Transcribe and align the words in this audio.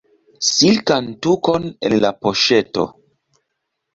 Silkan 0.45 1.09
tukon 1.25 1.67
en 1.89 1.95
la 2.05 2.11
poŝeto. 2.25 2.87